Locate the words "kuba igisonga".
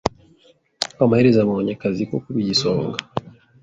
2.23-2.97